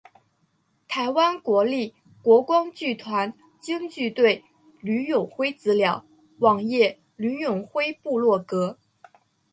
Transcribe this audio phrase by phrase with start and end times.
[0.87, 1.93] 台湾国立
[2.23, 4.43] 国光剧团京剧队
[4.79, 6.03] 吕永辉资料
[6.39, 8.79] 网页吕永辉部落格